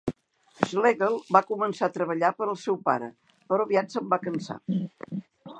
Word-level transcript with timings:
Schlegel 0.69 1.17
va 1.35 1.41
començar 1.49 1.89
a 1.91 1.93
treballar 1.99 2.33
per 2.39 2.47
al 2.47 2.57
seu 2.63 2.81
pare, 2.89 3.13
però 3.53 3.69
aviat 3.69 3.97
se'n 3.97 4.11
va 4.15 4.23
cansar. 4.29 4.61